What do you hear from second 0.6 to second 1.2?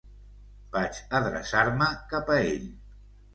Vaig